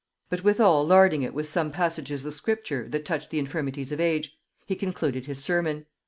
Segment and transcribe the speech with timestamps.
[0.31, 4.35] but withal interlarding it with some passages of Scripture that touch the infirmities of age...
[4.65, 5.85] he concluded his sermon.